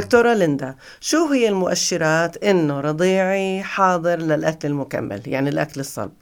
دكتورة 0.00 0.34
ليندا 0.34 0.74
شو 1.00 1.26
هي 1.26 1.48
المؤشرات 1.48 2.36
إنه 2.36 2.80
رضيعي 2.80 3.62
حاضر 3.62 4.18
للأكل 4.18 4.68
المكمل 4.68 5.28
يعني 5.28 5.50
الأكل 5.50 5.80
الصلب؟ 5.80 6.12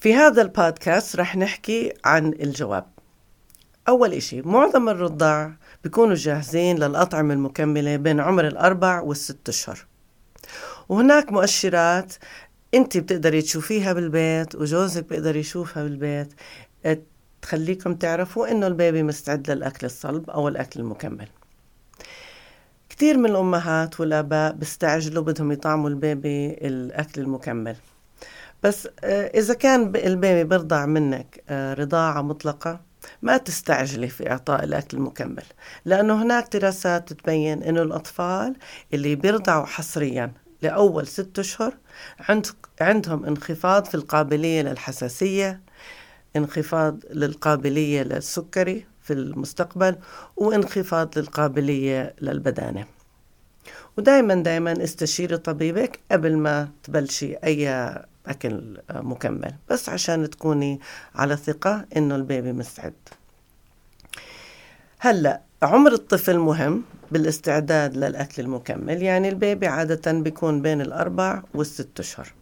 في 0.00 0.14
هذا 0.14 0.42
البودكاست 0.42 1.16
رح 1.16 1.36
نحكي 1.36 1.92
عن 2.04 2.26
الجواب. 2.28 2.86
أول 3.88 4.12
إشي 4.12 4.42
معظم 4.42 4.88
الرضاع 4.88 5.52
بيكونوا 5.84 6.14
جاهزين 6.14 6.78
للأطعمة 6.78 7.34
المكملة 7.34 7.96
بين 7.96 8.20
عمر 8.20 8.46
الأربع 8.46 9.00
والست 9.00 9.48
أشهر. 9.48 9.86
وهناك 10.88 11.32
مؤشرات 11.32 12.14
أنت 12.74 12.96
بتقدري 12.96 13.42
تشوفيها 13.42 13.92
بالبيت 13.92 14.54
وجوزك 14.54 15.08
بيقدر 15.08 15.36
يشوفها 15.36 15.82
بالبيت 15.82 16.32
تخليكم 17.42 17.94
تعرفوا 17.94 18.50
إنه 18.50 18.66
البيبي 18.66 19.02
مستعد 19.02 19.50
للأكل 19.50 19.86
الصلب 19.86 20.30
أو 20.30 20.48
الأكل 20.48 20.80
المكمل. 20.80 21.28
كثير 22.98 23.18
من 23.18 23.30
الأمهات 23.30 24.00
والآباء 24.00 24.52
بيستعجلوا 24.52 25.22
بدهم 25.22 25.52
يطعموا 25.52 25.88
البيبي 25.88 26.46
الأكل 26.50 27.20
المكمل. 27.20 27.76
بس 28.62 28.88
آه، 29.04 29.26
إذا 29.38 29.54
كان 29.54 29.82
البيبي 29.96 30.44
بيرضع 30.44 30.86
منك 30.86 31.42
آه، 31.48 31.74
رضاعة 31.74 32.22
مطلقة 32.22 32.80
ما 33.22 33.36
تستعجلي 33.36 34.08
في 34.08 34.30
إعطاء 34.30 34.64
الأكل 34.64 34.96
المكمل. 34.96 35.42
لأنه 35.84 36.22
هناك 36.22 36.56
دراسات 36.56 37.12
تبين 37.12 37.62
أنه 37.62 37.82
الأطفال 37.82 38.56
اللي 38.94 39.14
بيرضعوا 39.14 39.66
حصريا 39.66 40.32
لأول 40.62 41.06
ست 41.06 41.38
أشهر 41.38 41.74
عند 42.20 42.46
عندهم 42.80 43.24
انخفاض 43.24 43.84
في 43.84 43.94
القابلية 43.94 44.62
للحساسية 44.62 45.60
انخفاض 46.36 46.98
للقابلية 47.10 48.02
للسكري 48.02 48.86
في 49.08 49.14
المستقبل 49.14 49.96
وانخفاض 50.36 51.18
للقابلية 51.18 52.14
للبدانة. 52.20 52.86
ودائما 53.98 54.34
دائما 54.34 54.84
استشيري 54.84 55.36
طبيبك 55.36 56.00
قبل 56.12 56.36
ما 56.36 56.68
تبلشي 56.82 57.34
أي 57.34 57.68
أكل 58.26 58.80
مكمل 58.90 59.54
بس 59.70 59.88
عشان 59.88 60.30
تكوني 60.30 60.80
على 61.14 61.36
ثقة 61.36 61.86
إنه 61.96 62.16
البيبي 62.16 62.52
مستعد. 62.52 62.94
هلأ 64.98 65.40
عمر 65.62 65.92
الطفل 65.92 66.38
مهم 66.38 66.82
بالاستعداد 67.10 67.96
للأكل 67.96 68.42
المكمل 68.42 69.02
يعني 69.02 69.28
البيبي 69.28 69.66
عادة 69.66 70.12
بيكون 70.12 70.62
بين 70.62 70.80
الأربع 70.80 71.42
والست 71.54 72.00
أشهر. 72.00 72.32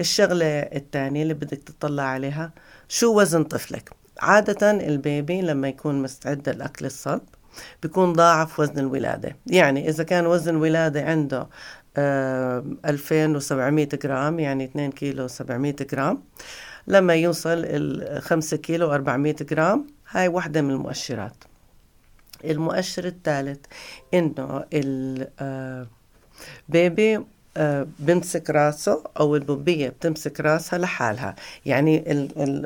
الشغلة 0.00 0.46
الثانية 0.46 1.22
اللي 1.22 1.34
بدك 1.34 1.58
تطلع 1.58 2.02
عليها 2.02 2.52
شو 2.88 3.20
وزن 3.20 3.44
طفلك؟ 3.44 4.03
عادة 4.20 4.70
البيبي 4.70 5.42
لما 5.42 5.68
يكون 5.68 6.02
مستعد 6.02 6.48
للأكل 6.48 6.86
الصلب 6.86 7.22
بيكون 7.82 8.12
ضاعف 8.12 8.60
وزن 8.60 8.78
الولادة. 8.78 9.36
يعني 9.46 9.88
إذا 9.88 10.04
كان 10.04 10.26
وزن 10.26 10.54
الولادة 10.54 11.04
عنده 11.04 11.48
2700 11.96 13.88
جرام 14.02 14.40
يعني 14.40 14.64
2 14.64 14.92
كيلو 14.92 15.28
700 15.28 15.76
جرام 15.92 16.22
لما 16.86 17.14
يوصل 17.14 17.64
ال 17.64 18.22
5 18.22 18.56
كيلو 18.56 18.94
400 18.94 19.34
جرام 19.40 19.86
هاي 20.10 20.28
واحدة 20.28 20.62
من 20.62 20.70
المؤشرات. 20.70 21.44
المؤشر 22.44 23.04
الثالث 23.04 23.60
إنه 24.14 24.64
البيبي 24.72 25.86
آه، 27.16 27.18
آه، 27.18 27.24
بمسك 27.98 28.50
راسه 28.50 29.04
أو 29.20 29.36
البوبيه 29.36 29.88
بتمسك 29.88 30.40
راسها 30.40 30.78
لحالها. 30.78 31.34
يعني 31.66 32.04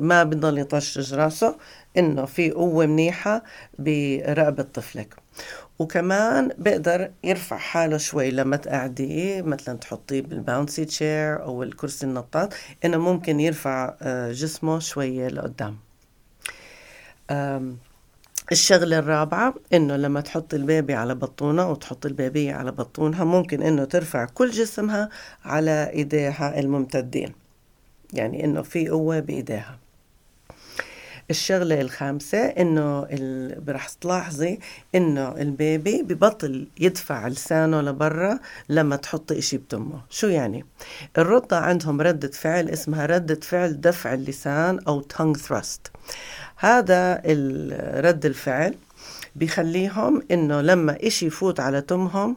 ما 0.01 0.25
بضل 0.25 0.59
يطشش 0.59 1.15
راسه 1.15 1.57
إنه 1.97 2.25
في 2.25 2.51
قوة 2.51 2.87
منيحة 2.87 3.43
برقبة 3.79 4.63
طفلك. 4.63 5.15
وكمان 5.79 6.51
بقدر 6.59 7.11
يرفع 7.25 7.57
حاله 7.57 7.97
شوي 7.97 8.31
لما 8.31 8.57
تقعديه 8.57 9.43
مثلا 9.43 9.79
تحطيه 9.79 10.23
بالباونسي 10.23 10.85
تشير 10.85 11.43
أو 11.43 11.63
الكرسي 11.63 12.07
النطاط 12.07 12.55
إنه 12.85 12.97
ممكن 12.99 13.41
يرفع 13.41 13.95
آه، 14.03 14.33
جسمه 14.33 14.79
شوية 14.79 15.29
لقدام. 15.29 15.77
الشغلة 18.53 18.99
الرابعة 18.99 19.55
إنه 19.73 19.97
لما 19.97 20.21
تحط 20.21 20.55
البيبي 20.55 20.95
على 20.95 21.15
بطونة 21.15 21.71
وتحط 21.71 22.07
البيبية 22.07 22.55
على 22.55 22.73
بطونها 22.73 23.25
ممكن 23.25 23.63
إنه 23.63 23.85
ترفع 23.85 24.25
كل 24.25 24.51
جسمها 24.51 25.09
على 25.45 25.91
إيديها 25.91 26.61
الممتدين. 26.61 27.33
يعني 28.13 28.45
إنه 28.45 28.63
في 28.63 28.89
قوة 28.89 29.21
بإيديها. 29.21 29.79
الشغلة 31.31 31.81
الخامسة 31.81 32.39
إنه 32.39 33.07
ال... 33.11 33.75
رح 33.75 33.89
تلاحظي 33.89 34.59
إنه 34.95 35.29
البيبي 35.29 36.03
ببطل 36.03 36.69
يدفع 36.81 37.29
لسانه 37.29 37.81
لبرا 37.81 38.39
لما 38.69 38.97
تحط 38.97 39.33
إشي 39.33 39.57
بتمه 39.57 40.01
شو 40.11 40.27
يعني؟ 40.27 40.65
الرضع 41.19 41.57
عندهم 41.57 42.01
ردة 42.01 42.29
فعل 42.29 42.69
اسمها 42.69 43.07
ردة 43.07 43.41
فعل 43.43 43.81
دفع 43.81 44.15
اللسان 44.15 44.79
أو 44.89 45.03
tongue 45.03 45.39
thrust 45.39 45.91
هذا 46.57 47.15
رد 48.01 48.27
الفعل 48.27 48.75
بيخليهم 49.37 50.23
إنه 50.31 50.61
لما 50.61 50.97
إشي 51.07 51.27
يفوت 51.27 51.61
على 51.61 51.81
تمهم 51.81 52.37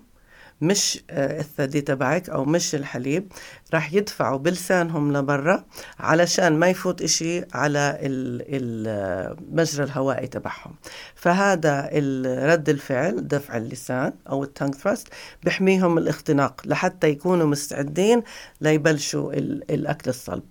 مش 0.61 1.03
آه، 1.09 1.39
الثدي 1.39 1.81
تبعك 1.81 2.29
أو 2.29 2.45
مش 2.45 2.75
الحليب 2.75 3.31
راح 3.73 3.93
يدفعوا 3.93 4.37
بلسانهم 4.37 5.17
لبرا 5.17 5.65
علشان 5.99 6.57
ما 6.59 6.67
يفوت 6.69 7.01
إشي 7.01 7.45
على 7.53 7.97
المجرى 8.01 9.83
الهوائي 9.83 10.27
تبعهم. 10.27 10.75
فهذا 11.15 11.89
رد 12.25 12.69
الفعل 12.69 13.27
دفع 13.27 13.57
اللسان 13.57 14.13
أو 14.29 14.43
التانك 14.43 14.75
ثراست 14.75 15.07
بحميهم 15.43 15.97
الاختناق 15.97 16.61
لحتى 16.65 17.07
يكونوا 17.07 17.47
مستعدين 17.47 18.23
ليبلشوا 18.61 19.33
الأكل 19.33 20.09
الصلب. 20.09 20.43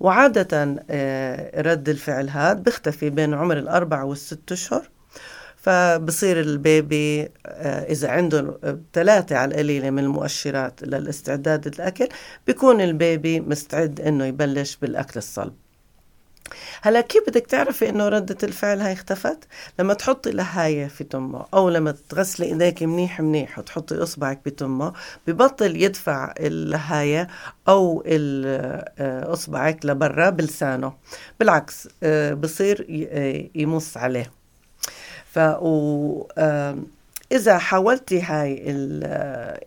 وعادة 0.00 0.76
آه، 0.90 1.60
رد 1.62 1.88
الفعل 1.88 2.30
هذا 2.30 2.52
بيختفي 2.52 3.10
بين 3.10 3.34
عمر 3.34 3.58
الأربع 3.58 4.02
والست 4.02 4.52
أشهر. 4.52 4.88
فبصير 5.60 6.40
البيبي 6.40 7.28
آه، 7.46 7.92
إذا 7.92 8.10
عنده 8.10 8.58
ثلاثة 8.92 9.36
على 9.36 9.50
القليلة 9.50 9.90
من 9.90 9.98
المؤشرات 9.98 10.82
للاستعداد 10.82 11.68
للأكل 11.68 12.08
بيكون 12.46 12.80
البيبي 12.80 13.40
مستعد 13.40 14.00
إنه 14.00 14.24
يبلش 14.24 14.76
بالأكل 14.76 15.12
الصلب. 15.16 15.54
هلا 16.82 17.00
كيف 17.00 17.22
بدك 17.28 17.46
تعرفي 17.46 17.88
إنه 17.88 18.08
ردة 18.08 18.36
الفعل 18.42 18.80
هاي 18.80 18.92
اختفت؟ 18.92 19.38
لما 19.78 19.94
تحطي 19.94 20.30
لهاية 20.30 20.86
في 20.86 21.04
تمه 21.04 21.46
أو 21.54 21.68
لما 21.68 21.94
تغسلي 22.08 22.46
إيديك 22.46 22.82
منيح 22.82 23.20
منيح 23.20 23.58
وتحطي 23.58 24.02
إصبعك 24.02 24.40
بتمه 24.46 24.92
ببطل 25.26 25.76
يدفع 25.76 26.34
اللهاية 26.40 27.28
أو 27.68 28.02
آه، 28.06 29.32
إصبعك 29.32 29.86
لبرا 29.86 30.30
بلسانه. 30.30 30.92
بالعكس 31.40 31.88
آه، 32.02 32.34
بصير 32.34 32.86
يمص 33.54 33.96
عليه. 33.96 34.39
ف 35.32 35.38
إذا 37.32 37.58
حاولتي 37.58 38.22
هاي 38.22 38.62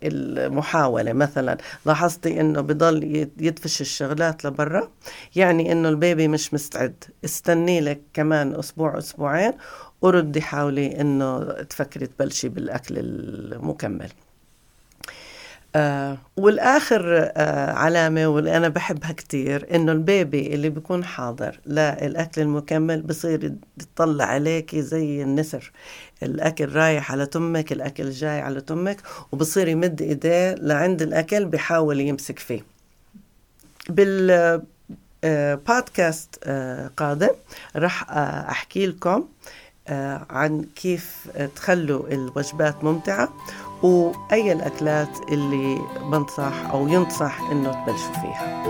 المحاولة 0.02 1.12
مثلا 1.12 1.58
لاحظتي 1.86 2.40
إنه 2.40 2.60
بضل 2.60 3.28
يدفش 3.40 3.80
الشغلات 3.80 4.44
لبرا؟ 4.44 4.88
يعني 5.36 5.72
إنه 5.72 5.88
البيبي 5.88 6.28
مش 6.28 6.54
مستعد. 6.54 7.04
استني 7.24 7.80
لك 7.80 8.00
كمان 8.14 8.54
أسبوع 8.54 8.98
أسبوعين 8.98 9.52
وردي 10.02 10.40
حاولي 10.40 11.00
إنه 11.00 11.52
تفكري 11.62 12.06
تبلشي 12.06 12.48
بالأكل 12.48 12.94
المكمل. 12.98 14.10
آه 15.76 16.18
والآخر 16.36 17.02
آه 17.36 17.72
علامة 17.72 18.26
واللي 18.26 18.56
أنا 18.56 18.68
بحبها 18.68 19.12
كتير 19.12 19.74
إنه 19.74 19.92
البيبي 19.92 20.54
اللي 20.54 20.68
بيكون 20.70 21.04
حاضر 21.04 21.60
للأكل 21.66 22.40
المكمل 22.40 23.02
بصير 23.02 23.54
يطلع 23.80 24.24
عليكي 24.24 24.82
زي 24.82 25.22
النسر. 25.22 25.72
الأكل 26.22 26.72
رايح 26.72 27.12
على 27.12 27.26
تمك 27.26 27.72
الأكل 27.72 28.10
جاي 28.10 28.40
على 28.40 28.60
تمك 28.60 28.96
وبصير 29.32 29.68
يمد 29.68 30.02
إيديه 30.02 30.54
لعند 30.54 31.02
الأكل 31.02 31.44
بحاول 31.44 32.00
يمسك 32.00 32.38
فيه. 32.38 32.62
بال 33.88 34.62
بودكاست 35.68 36.38
آه، 36.44 36.90
قادم 36.96 37.30
راح 37.76 38.10
أحكي 38.50 38.86
لكم 38.86 39.24
عن 40.30 40.64
كيف 40.76 41.28
تخلوا 41.56 42.08
الوجبات 42.08 42.84
ممتعة 42.84 43.32
وأي 43.84 44.52
الأكلات 44.52 45.32
اللي 45.32 45.78
بنصح 46.10 46.70
أو 46.70 46.88
ينصح 46.88 47.40
إنه 47.52 47.72
تبلشوا 47.72 48.12
فيها. 48.12 48.64